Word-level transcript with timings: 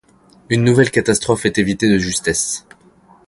Une 0.49 0.63
nouvelle 0.63 0.89
catastrophe 0.89 1.45
est 1.45 1.59
évitée 1.59 1.87
de 1.87 1.99
justesse. 1.99 2.65